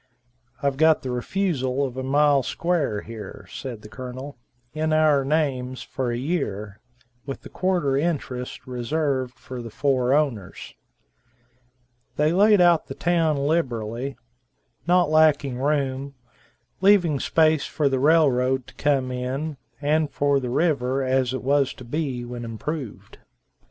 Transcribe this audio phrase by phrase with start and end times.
[0.63, 4.35] "I've got the refusal of a mile square here," said the Colonel,
[4.73, 6.79] "in our names, for a year,
[7.27, 10.73] with a quarter interest reserved for the four owners."
[12.15, 14.17] They laid out the town liberally,
[14.87, 16.15] not lacking room,
[16.81, 21.75] leaving space for the railroad to come in, and for the river as it was
[21.75, 23.19] to be when improved.